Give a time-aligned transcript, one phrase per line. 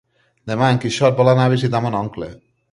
[0.51, 2.35] Demà en Quixot vol anar a visitar mon oncle.